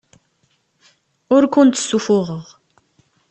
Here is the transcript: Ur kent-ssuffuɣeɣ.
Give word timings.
Ur 1.35 1.43
kent-ssuffuɣeɣ. 1.53 2.45